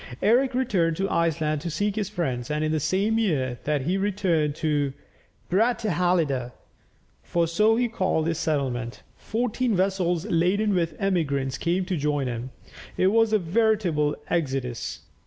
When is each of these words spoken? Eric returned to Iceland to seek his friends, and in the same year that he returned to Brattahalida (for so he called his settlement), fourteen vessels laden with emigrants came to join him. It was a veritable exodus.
Eric 0.23 0.55
returned 0.55 0.97
to 0.97 1.07
Iceland 1.11 1.61
to 1.61 1.69
seek 1.69 1.95
his 1.95 2.09
friends, 2.09 2.49
and 2.49 2.63
in 2.63 2.71
the 2.71 2.79
same 2.79 3.19
year 3.19 3.59
that 3.65 3.81
he 3.83 3.97
returned 3.97 4.55
to 4.55 4.93
Brattahalida 5.47 6.53
(for 7.21 7.45
so 7.45 7.75
he 7.75 7.87
called 7.87 8.25
his 8.25 8.39
settlement), 8.39 9.03
fourteen 9.15 9.75
vessels 9.75 10.25
laden 10.25 10.73
with 10.73 10.95
emigrants 10.99 11.59
came 11.59 11.85
to 11.85 11.97
join 11.97 12.25
him. 12.25 12.49
It 12.97 13.11
was 13.11 13.31
a 13.31 13.37
veritable 13.37 14.15
exodus. 14.27 15.01